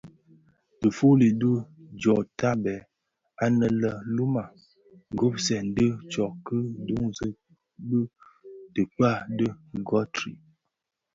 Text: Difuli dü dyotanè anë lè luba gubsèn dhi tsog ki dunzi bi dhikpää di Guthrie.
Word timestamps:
Difuli 0.81 1.27
dü 1.41 1.51
dyotanè 2.01 2.75
anë 3.43 3.67
lè 3.81 3.91
luba 4.15 4.43
gubsèn 5.17 5.65
dhi 5.75 5.87
tsog 6.11 6.33
ki 6.45 6.59
dunzi 6.87 7.27
bi 7.87 7.99
dhikpää 8.73 9.19
di 9.37 9.47
Guthrie. 9.87 10.39